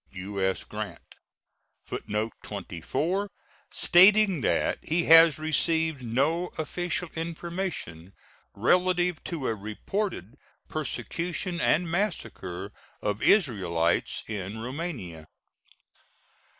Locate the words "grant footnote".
0.63-2.33